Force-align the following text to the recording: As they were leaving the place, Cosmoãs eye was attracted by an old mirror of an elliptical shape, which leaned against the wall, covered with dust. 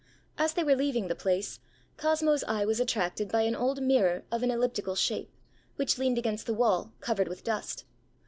As 0.35 0.53
they 0.53 0.63
were 0.63 0.73
leaving 0.75 1.09
the 1.09 1.15
place, 1.15 1.59
Cosmoãs 1.97 2.43
eye 2.47 2.65
was 2.65 2.79
attracted 2.79 3.31
by 3.31 3.43
an 3.43 3.55
old 3.55 3.83
mirror 3.83 4.23
of 4.31 4.41
an 4.41 4.49
elliptical 4.49 4.95
shape, 4.95 5.31
which 5.75 5.99
leaned 5.99 6.17
against 6.17 6.47
the 6.47 6.55
wall, 6.55 6.91
covered 7.01 7.27
with 7.27 7.43
dust. 7.43 7.85